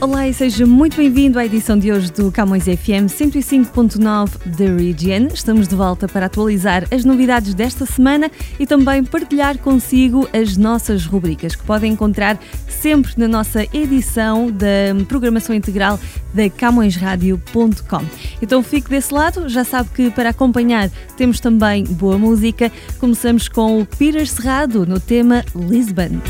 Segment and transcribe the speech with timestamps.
[0.00, 5.26] Olá e seja muito bem-vindo à edição de hoje do Camões FM 105.9 The Region.
[5.34, 11.04] Estamos de volta para atualizar as novidades desta semana e também partilhar consigo as nossas
[11.04, 15.98] rubricas que podem encontrar sempre na nossa edição da programação integral
[16.32, 18.04] da CamõesRádio.com.
[18.40, 22.70] Então fique desse lado, já sabe que para acompanhar temos também boa música.
[23.00, 26.20] Começamos com o Peter Serrado no tema Lisbon.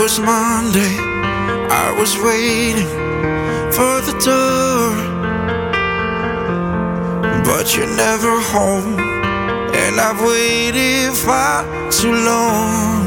[0.00, 0.96] Was Monday.
[1.68, 2.88] I was waiting
[3.76, 4.96] for the door,
[7.44, 8.98] but you're never home,
[9.82, 13.04] and I've waited far too long.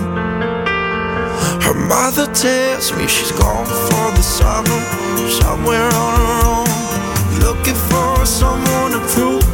[1.66, 4.81] Her mother tells me she's gone for the summer,
[5.41, 6.69] somewhere on her own,
[7.41, 9.50] looking for someone to prove.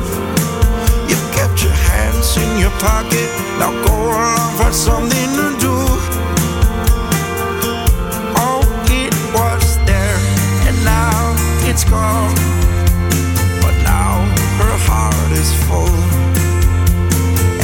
[1.07, 5.78] You kept your hands in your pocket, now go along, find something to do.
[11.69, 12.33] It's gone.
[13.61, 14.25] But now
[14.57, 15.99] her heart is full.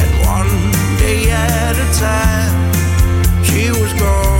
[0.00, 0.52] And one
[0.96, 4.35] day at a time, she was gone.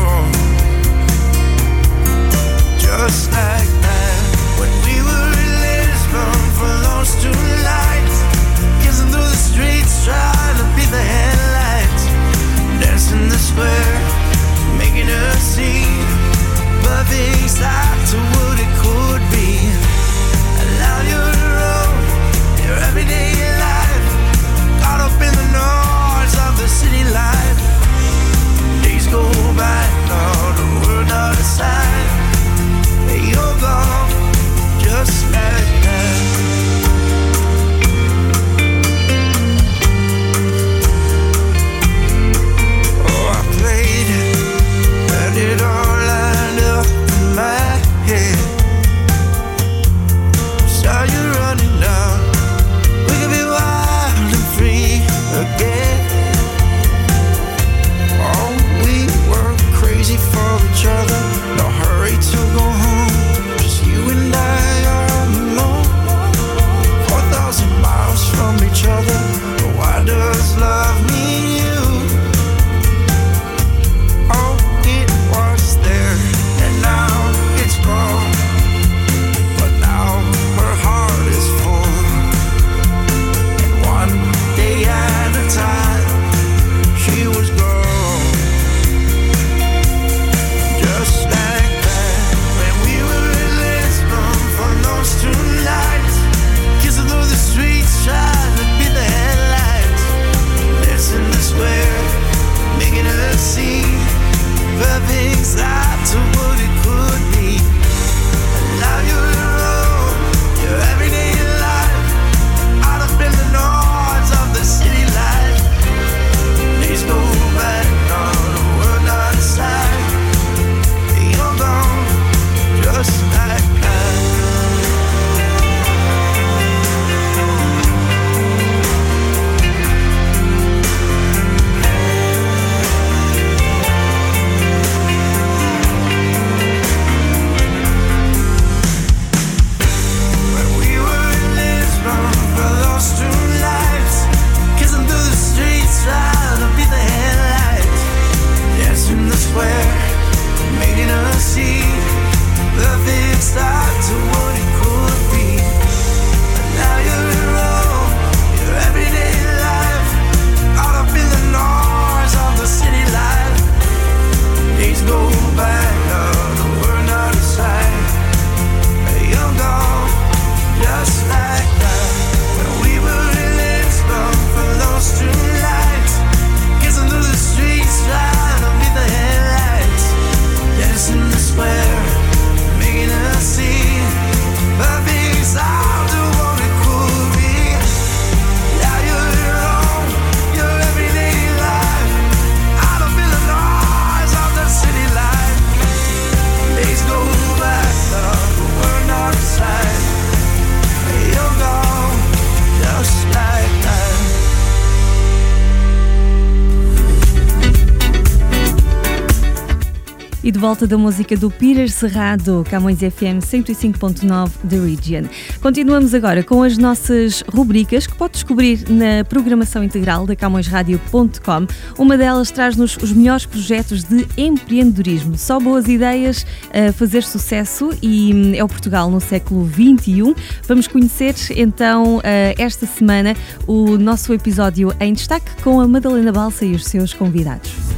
[210.66, 215.28] Volta da música do Peter Serrado, Camões FM 105.9 The Region.
[215.62, 221.68] Continuamos agora com as nossas rubricas que pode descobrir na programação integral da CamõesRádio.com.
[221.96, 225.38] Uma delas traz-nos os melhores projetos de empreendedorismo.
[225.38, 230.34] Só boas ideias a fazer sucesso e hum, é o Portugal no século XXI.
[230.66, 232.20] Vamos conhecer então
[232.58, 233.36] esta semana
[233.68, 237.95] o nosso episódio em destaque com a Madalena Balsa e os seus convidados.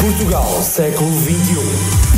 [0.00, 2.17] Portugal, século XXI.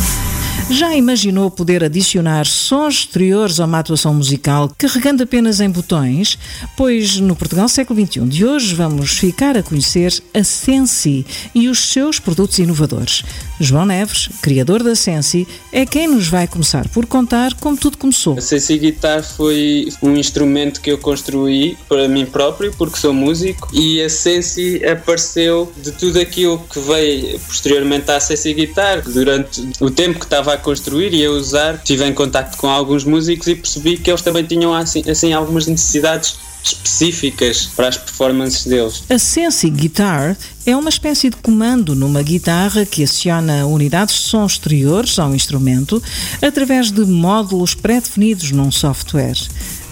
[0.70, 6.38] Já imaginou poder adicionar sons exteriores a uma atuação musical carregando apenas em botões?
[6.76, 11.93] Pois no Portugal século XXI de hoje vamos ficar a conhecer a Sensi e os
[11.93, 13.25] seus produtos inovadores.
[13.58, 18.38] João Neves, criador da Sensi, é quem nos vai começar por contar como tudo começou.
[18.38, 23.69] A Sensi Guitar foi um instrumento que eu construí para mim próprio, porque sou músico,
[23.75, 29.02] e a Sensi apareceu de tudo aquilo que veio posteriormente à Sensi Guitar.
[29.02, 33.04] Durante o tempo que estava a construir e a usar, estive em contato com alguns
[33.04, 38.66] músicos e percebi que eles também tinham assim, assim algumas necessidades específicas para as performances
[38.66, 39.02] deles.
[39.08, 40.36] A Sensi Guitar
[40.66, 46.02] é uma espécie de comando numa guitarra que aciona unidades de som exteriores ao instrumento
[46.42, 49.36] através de módulos pré-definidos num software.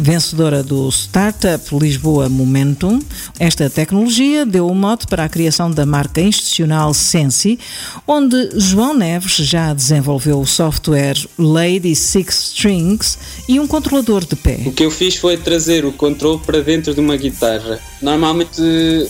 [0.00, 3.00] Vencedora do Startup Lisboa Momentum,
[3.41, 7.59] esta tecnologia deu o mote para a criação da marca institucional Sensi,
[8.06, 13.19] onde João Neves já desenvolveu o software Lady Six Strings
[13.49, 14.61] e um controlador de pé.
[14.67, 17.81] O que eu fiz foi trazer o controle para dentro de uma guitarra.
[18.01, 18.61] Normalmente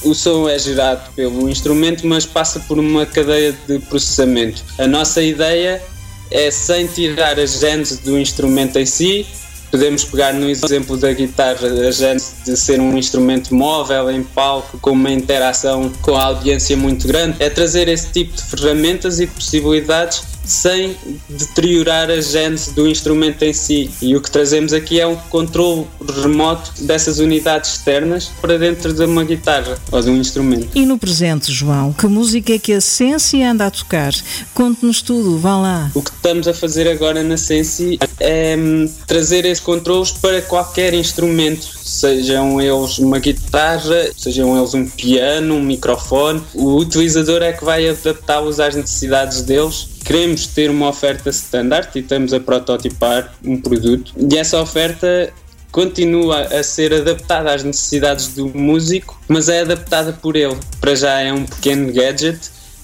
[0.05, 4.65] o som é gerado pelo instrumento, mas passa por uma cadeia de processamento.
[4.79, 5.83] A nossa ideia
[6.31, 9.27] é, sem tirar as genes do instrumento em si,
[9.71, 14.79] Podemos pegar no exemplo da guitarra, a gente de ser um instrumento móvel em palco,
[14.79, 19.27] com uma interação com a audiência muito grande, é trazer esse tipo de ferramentas e
[19.27, 20.97] de possibilidades sem
[21.29, 23.91] deteriorar a gênese do instrumento em si.
[24.01, 25.87] E o que trazemos aqui é um controle
[26.23, 30.69] remoto dessas unidades externas para dentro de uma guitarra ou de um instrumento.
[30.75, 34.13] E no presente, João, que música é que a Sensi anda a tocar?
[34.55, 35.91] Conte-nos tudo, vá lá.
[35.95, 40.95] O que estamos a fazer agora na Sensi é hum, trazer esses controles para qualquer
[40.95, 46.43] instrumento, sejam eles uma guitarra, sejam eles um piano, um microfone.
[46.55, 51.99] O utilizador é que vai adaptá-los às necessidades deles queremos ter uma oferta standard e
[51.99, 55.31] estamos a prototipar um produto e essa oferta
[55.71, 60.57] continua a ser adaptada às necessidades do músico, mas é adaptada por ele.
[60.81, 62.41] Para já é um pequeno gadget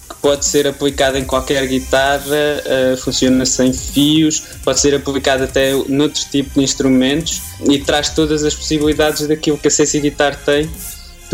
[0.07, 5.73] que pode ser aplicado em qualquer guitarra, uh, funciona sem fios, pode ser aplicado até
[5.89, 10.69] noutro tipo de instrumentos e traz todas as possibilidades daquilo que a CC Guitar tem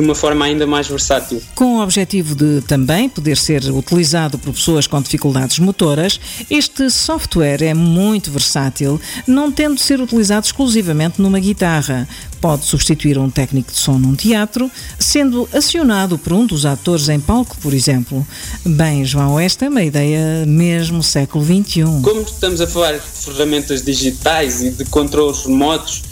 [0.00, 1.41] de uma forma ainda mais versátil.
[1.55, 6.19] Com o objetivo de também poder ser utilizado por pessoas com dificuldades motoras,
[6.50, 12.08] este software é muito versátil, não tendo de ser utilizado exclusivamente numa guitarra.
[12.41, 17.20] Pode substituir um técnico de som num teatro, sendo acionado por um dos atores em
[17.20, 18.27] palco, por exemplo.
[18.65, 21.82] Bem, João, esta é uma ideia mesmo século XXI.
[22.03, 26.03] Como estamos a falar de ferramentas digitais e de controles remotos,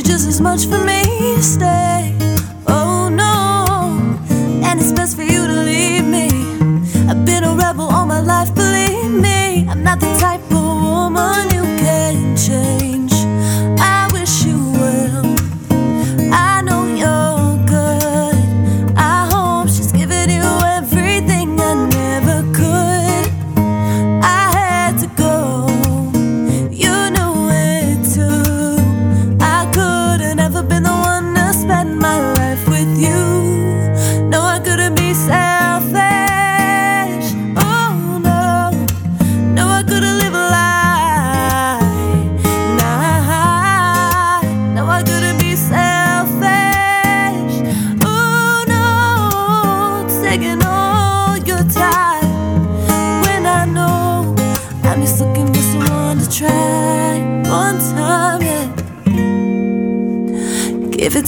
[0.07, 1.96] Just as much for me to stay.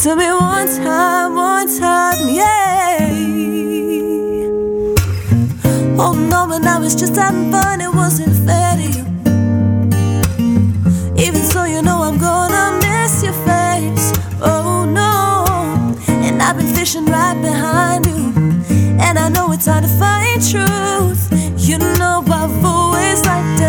[0.03, 2.99] To me one time, one time, yeah.
[5.99, 9.05] Oh no, but I was just having fun, it wasn't fair to you.
[11.17, 14.13] Even so, you know I'm gonna miss your face.
[14.41, 15.45] Oh no,
[16.09, 18.33] and I've been fishing right behind you.
[19.01, 21.29] And I know it's hard to find truth.
[21.69, 23.68] You know I've always liked to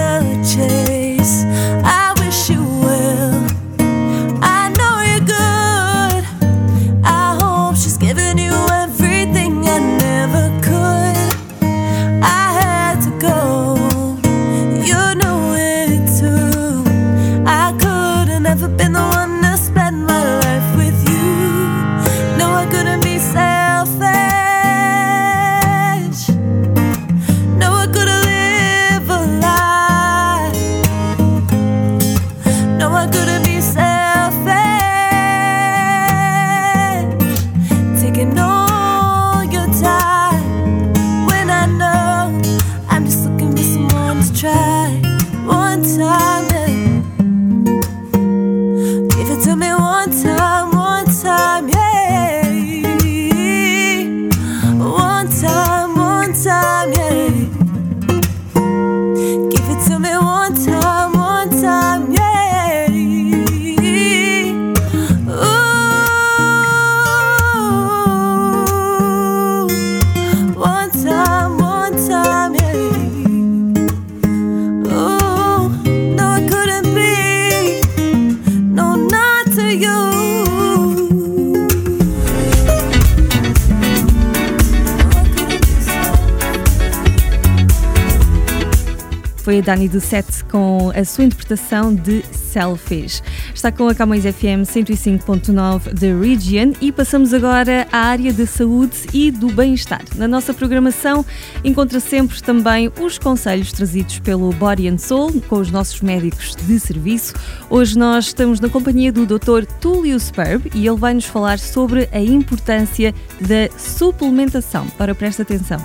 [89.49, 93.23] foi a Dani do Set com a sua interpretação de Selfish.
[93.51, 99.07] Está com a Camões FM 105.9 da Region e passamos agora à área da saúde
[99.11, 100.03] e do bem-estar.
[100.17, 101.25] Na nossa programação
[101.63, 106.79] encontra sempre também os conselhos trazidos pelo Body and Soul com os nossos médicos de
[106.79, 107.33] serviço.
[107.71, 109.65] Hoje nós estamos na companhia do Dr.
[109.81, 114.85] Túlio Sperb e ele vai nos falar sobre a importância da suplementação.
[114.89, 115.79] Para presta atenção.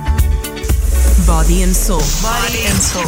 [1.26, 2.02] Body and Soul.
[2.20, 3.06] Body and Soul.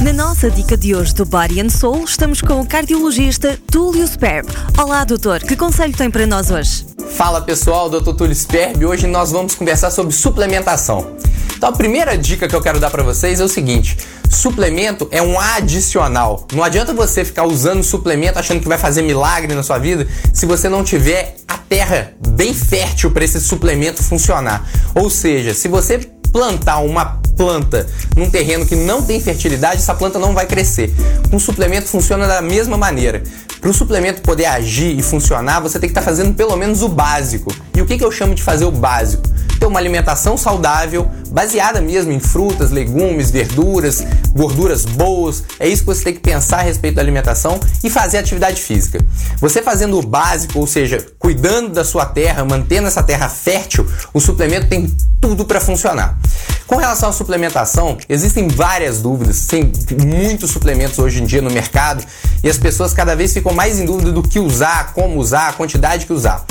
[0.00, 4.48] Na nossa dica de hoje do Body and Soul, estamos com o cardiologista Túlio Sperb.
[4.78, 6.86] Olá, doutor, que conselho tem para nós hoje?
[7.16, 8.86] Fala pessoal, doutor Túlio Sperb.
[8.86, 11.16] Hoje nós vamos conversar sobre suplementação.
[11.56, 13.96] Então a primeira dica que eu quero dar para vocês é o seguinte:
[14.30, 16.46] suplemento é um adicional.
[16.52, 20.46] Não adianta você ficar usando suplemento achando que vai fazer milagre na sua vida se
[20.46, 21.36] você não tiver
[21.68, 24.68] terra bem fértil para esse suplemento funcionar.
[24.94, 25.98] Ou seja, se você
[26.32, 30.92] plantar uma planta num terreno que não tem fertilidade, essa planta não vai crescer.
[31.32, 33.22] Um suplemento funciona da mesma maneira.
[33.60, 36.82] Para o suplemento poder agir e funcionar, você tem que estar tá fazendo pelo menos
[36.82, 37.52] o básico.
[37.74, 39.22] E o que, que eu chamo de fazer o básico?
[39.58, 45.44] Ter uma alimentação saudável, baseada mesmo em frutas, legumes, verduras, gorduras boas.
[45.58, 48.98] É isso que você tem que pensar a respeito da alimentação e fazer atividade física.
[49.40, 54.20] Você fazendo o básico, ou seja, cuidando da sua terra, mantendo essa terra fértil, o
[54.20, 56.18] suplemento tem tudo para funcionar.
[56.66, 59.72] Com relação à suplementação, existem várias dúvidas, tem
[60.04, 62.04] muitos suplementos hoje em dia no mercado
[62.42, 65.52] e as pessoas cada vez ficam mais em dúvida do que usar, como usar, a
[65.52, 66.44] quantidade que usar.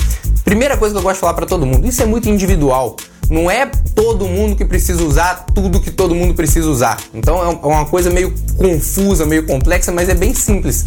[0.45, 2.95] Primeira coisa que eu gosto de falar para todo mundo, isso é muito individual.
[3.27, 7.01] Não é todo mundo que precisa usar tudo que todo mundo precisa usar.
[7.15, 10.85] Então é uma coisa meio confusa, meio complexa, mas é bem simples.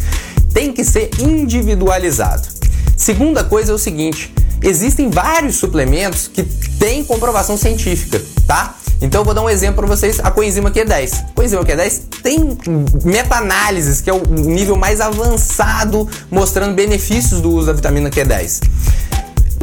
[0.53, 2.47] Tem que ser individualizado.
[2.95, 8.75] Segunda coisa é o seguinte: existem vários suplementos que têm comprovação científica, tá?
[9.01, 11.25] Então eu vou dar um exemplo para vocês, a coenzima Q10.
[11.31, 12.57] A coenzima Q10 tem
[13.03, 18.61] meta-análises, que é o nível mais avançado mostrando benefícios do uso da vitamina Q10.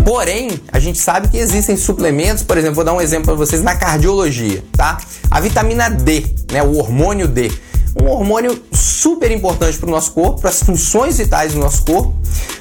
[0.05, 3.63] Porém, a gente sabe que existem suplementos, por exemplo, vou dar um exemplo para vocês
[3.63, 4.99] na cardiologia, tá?
[5.31, 7.51] A vitamina D, né, o hormônio D,
[8.01, 12.15] um hormônio super importante para o nosso corpo, para as funções vitais do nosso corpo,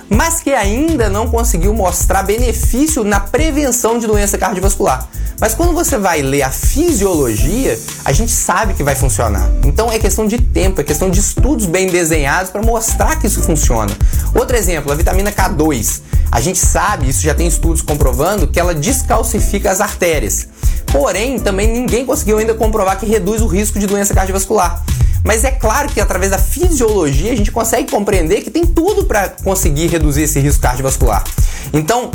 [0.10, 5.08] mas que ainda não conseguiu mostrar benefício na prevenção de doença cardiovascular.
[5.40, 9.50] Mas quando você vai ler a fisiologia, a gente sabe que vai funcionar.
[9.66, 13.42] Então é questão de tempo, é questão de estudos bem desenhados para mostrar que isso
[13.42, 13.92] funciona.
[14.34, 16.02] Outro exemplo, a vitamina K2.
[16.32, 20.48] A gente sabe, isso já tem estudos comprovando, que ela descalcifica as artérias.
[20.98, 24.82] Porém, também ninguém conseguiu ainda comprovar que reduz o risco de doença cardiovascular.
[25.26, 29.28] Mas é claro que através da fisiologia a gente consegue compreender que tem tudo para
[29.44, 31.22] conseguir reduzir esse risco cardiovascular.
[31.74, 32.12] Então,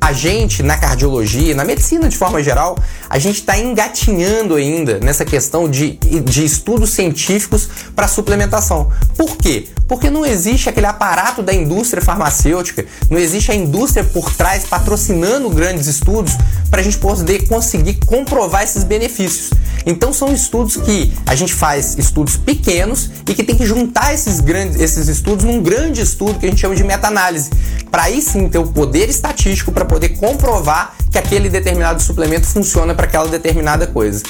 [0.00, 2.76] a gente na cardiologia, na medicina de forma geral,
[3.14, 8.90] a gente está engatinhando ainda nessa questão de, de estudos científicos para suplementação.
[9.16, 9.68] Por quê?
[9.86, 15.48] Porque não existe aquele aparato da indústria farmacêutica, não existe a indústria por trás patrocinando
[15.48, 16.32] grandes estudos
[16.68, 19.50] para a gente poder conseguir comprovar esses benefícios.
[19.86, 24.40] Então são estudos que a gente faz estudos pequenos e que tem que juntar esses
[24.40, 27.50] grandes esses estudos num grande estudo que a gente chama de meta-análise,
[27.92, 32.92] para aí sim ter o poder estatístico para poder comprovar que aquele determinado suplemento funciona
[32.92, 34.22] para aquela determinada coisa.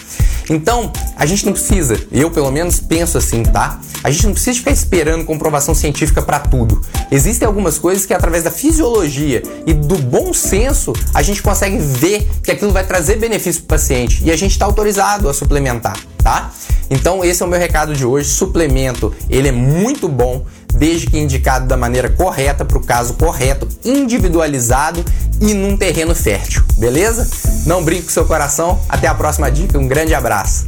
[0.50, 3.80] Então, a gente não precisa, eu pelo menos penso assim, tá?
[4.02, 6.80] A gente não precisa ficar esperando comprovação científica para tudo.
[7.10, 12.28] Existem algumas coisas que através da fisiologia e do bom senso a gente consegue ver
[12.42, 15.96] que aquilo vai trazer benefício para o paciente e a gente está autorizado a suplementar,
[16.22, 16.50] tá?
[16.90, 18.28] Então esse é o meu recado de hoje.
[18.28, 23.68] Suplemento, ele é muito bom desde que indicado da maneira correta para o caso correto,
[23.84, 25.04] individualizado
[25.40, 27.28] e num terreno fértil, beleza?
[27.66, 28.80] Não brinque com seu coração.
[28.88, 29.78] Até a próxima dica.
[29.78, 30.66] Um grande abraço.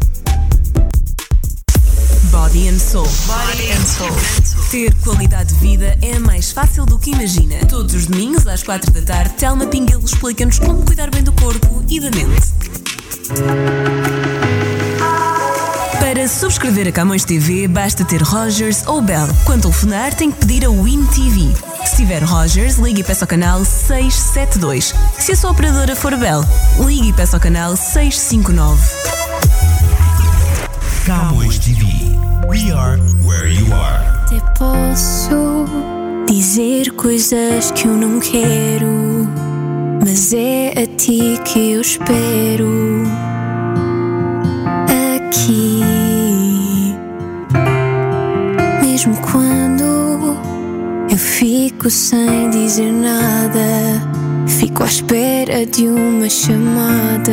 [2.31, 3.09] Body and Soul.
[3.27, 4.17] Body and Soul.
[4.71, 7.57] Ter qualidade de vida é mais fácil do que imagina.
[7.69, 11.85] Todos os domingos às quatro da tarde, Telma Pinguelo explica-nos como cuidar bem do corpo
[11.89, 12.53] e da mente.
[16.17, 19.29] Para subscrever a Camões TV, basta ter Rogers ou Bell.
[19.45, 21.53] Quando telefonar, tem que pedir a Win TV.
[21.85, 24.95] Se tiver Rogers, ligue e peça ao canal 672.
[25.19, 26.43] Se a sua operadora for Bell,
[26.87, 28.83] ligue e peça ao canal 659.
[31.05, 31.85] Camões TV.
[32.49, 34.03] We are where you are.
[34.25, 35.67] Até posso
[36.27, 39.29] dizer coisas que eu não quero,
[40.03, 43.26] mas é a ti que eu espero.
[51.87, 53.61] Fico sem dizer nada,
[54.49, 57.33] fico à espera de uma chamada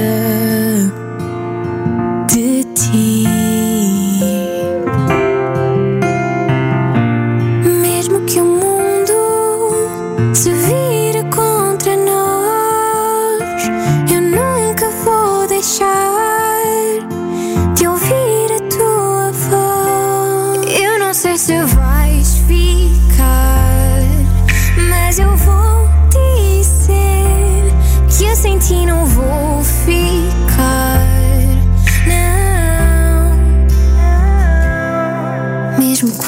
[2.31, 3.32] de ti.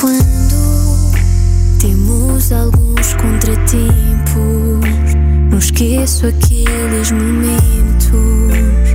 [0.06, 1.12] Quando
[1.80, 4.86] temos alguns contratempos,
[5.50, 8.95] não esqueço aqueles momentos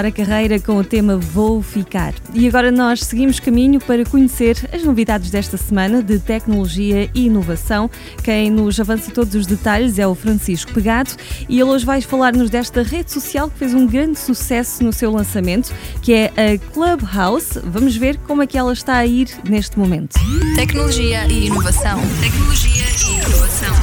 [0.00, 2.14] a Sara Carreira com o tema Vou Ficar.
[2.32, 7.90] E agora nós seguimos caminho para conhecer as novidades desta semana de tecnologia e inovação.
[8.24, 11.10] Quem nos avança todos os detalhes é o Francisco Pegado
[11.50, 15.12] e ele hoje vai falar-nos desta rede social que fez um grande sucesso no seu
[15.12, 17.60] lançamento, que é a Clubhouse.
[17.62, 20.18] Vamos ver como é que ela está a ir neste momento.
[20.56, 22.00] Tecnologia e inovação.
[22.22, 23.74] Tecnologia e inovação.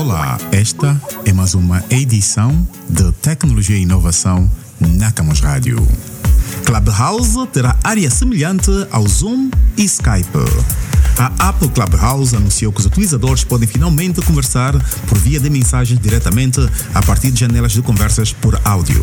[0.00, 1.11] Olá, esta é
[1.42, 2.56] mais uma edição
[2.88, 5.76] de Tecnologia e Inovação na Camus Rádio.
[6.64, 10.91] Clubhouse terá área semelhante ao Zoom e Skype.
[11.18, 14.72] A Apple Clubhouse anunciou que os utilizadores podem finalmente conversar
[15.06, 16.60] por via de mensagens diretamente
[16.94, 19.02] a partir de janelas de conversas por áudio.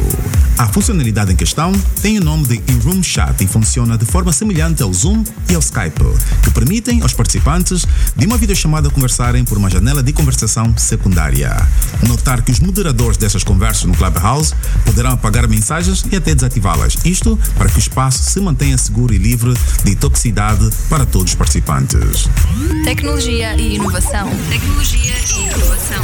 [0.57, 4.83] A funcionalidade em questão tem o nome de In-Room Chat e funciona de forma semelhante
[4.83, 6.03] ao Zoom e ao Skype,
[6.43, 11.55] que permitem aos participantes de uma videochamada conversarem por uma janela de conversação secundária.
[12.07, 17.39] Notar que os moderadores dessas conversas no Clubhouse poderão apagar mensagens e até desativá-las, isto
[17.57, 21.98] para que o espaço se mantenha seguro e livre de toxicidade para todos os participantes.
[22.83, 24.29] Tecnologia e inovação.
[24.49, 26.03] Tecnologia e inovação.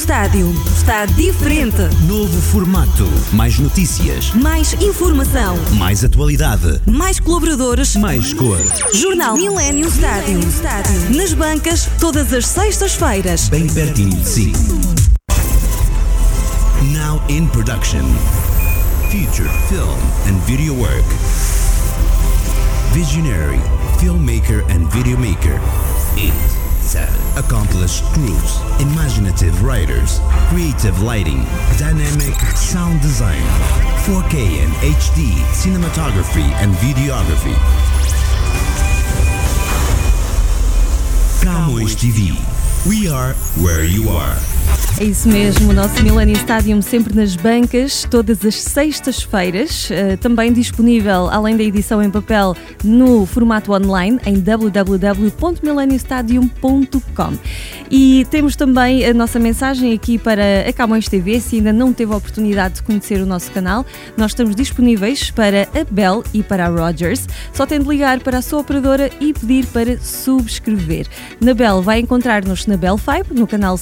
[0.00, 1.82] estádio está diferente.
[2.06, 3.06] Novo formato.
[3.32, 4.32] Mais notícias.
[4.32, 5.58] Mais informação.
[5.72, 6.80] Mais atualidade.
[6.86, 7.96] Mais colaboradores.
[7.96, 8.58] Mais cor.
[8.94, 10.40] Jornal Milênio Estádio.
[11.14, 13.50] Nas bancas, todas as sextas-feiras.
[13.50, 14.52] Bem pertinho de si.
[16.94, 18.04] Now in production.
[19.10, 21.04] future film and video work.
[22.94, 23.58] Visionary,
[23.98, 25.58] filmmaker and videomaker.
[26.16, 26.59] It.
[26.90, 31.44] Accomplished crews, imaginative writers, creative lighting,
[31.78, 33.40] dynamic sound design,
[34.02, 37.54] 4K and HD cinematography and videography.
[41.40, 42.34] Camões TV.
[42.88, 44.59] We are where you are.
[45.00, 50.52] É isso mesmo, o nosso Millennium Stadium sempre nas bancas, todas as sextas-feiras, uh, também
[50.52, 57.38] disponível, além da edição em papel, no formato online em www.millenniumstadium.com.
[57.90, 62.12] E temos também a nossa mensagem aqui para a Camões TV, se ainda não teve
[62.12, 63.86] a oportunidade de conhecer o nosso canal,
[64.18, 67.26] nós estamos disponíveis para a Bell e para a Rogers.
[67.54, 71.06] Só tem de ligar para a sua operadora e pedir para subscrever.
[71.40, 73.78] Na Bell vai encontrar-nos na Bell 5, no canal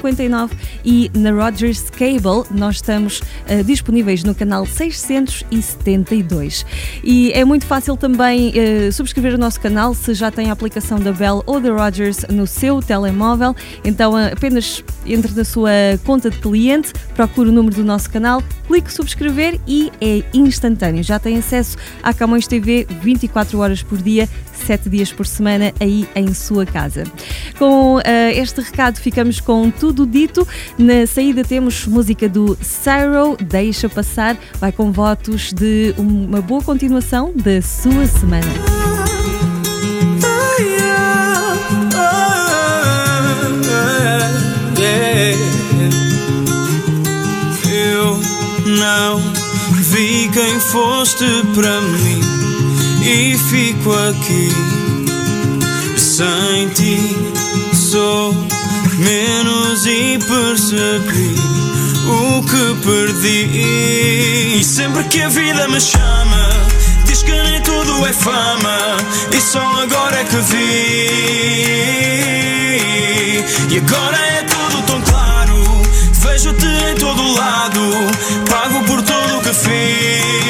[0.00, 6.64] 659 e na Rogers Cable nós estamos uh, disponíveis no canal 672.
[7.02, 11.00] E é muito fácil também uh, subscrever o nosso canal se já tem a aplicação
[11.00, 13.54] da Bell ou da Rogers no seu telemóvel.
[13.84, 15.70] Então uh, apenas entre na sua
[16.04, 21.02] conta de cliente, procure o número do nosso canal, clique subscrever e é instantâneo.
[21.02, 24.28] Já tem acesso à Camões TV 24 horas por dia,
[24.66, 27.04] 7 dias por semana aí em sua casa.
[27.58, 28.02] Com uh,
[28.34, 30.46] este recado ficamos com tudo dito.
[30.78, 37.32] Na saída temos música do Sarrow, Deixa Passar, vai com votos de uma boa continuação
[37.34, 38.46] da sua semana.
[47.68, 48.20] Eu
[48.78, 49.20] não
[49.90, 52.20] vi quem foste para mim
[53.02, 54.76] e fico aqui
[55.96, 57.16] sem ti.
[57.74, 58.34] Sou
[59.06, 61.34] menos e percebi
[62.08, 64.58] o que perdi.
[64.58, 66.50] E sempre que a vida me chama,
[67.04, 68.96] diz que nem tudo é fama,
[69.32, 71.06] e só agora é que vi.
[73.70, 75.82] E agora é tudo tão claro,
[76.22, 77.80] vejo-te em todo lado,
[78.50, 80.45] pago por tudo o que fiz.